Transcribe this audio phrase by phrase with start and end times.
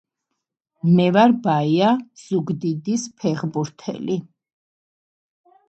[0.99, 1.91] მე ვარ ბაია
[2.23, 4.19] ზუგდიდის ფეხბურთელი